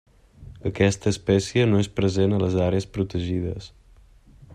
Aquesta 0.69 1.11
espècie 1.11 1.67
no 1.73 1.81
és 1.83 1.91
present 1.99 2.33
en 2.37 2.41
les 2.45 2.57
àrees 2.69 2.89
protegides. 2.97 3.69